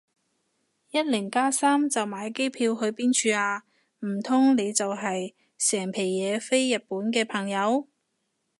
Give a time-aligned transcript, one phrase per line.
[0.89, 3.65] 一零加三就買機票去邊處啊？
[3.99, 7.87] 唔通你就係成皮嘢飛日本嘅朋友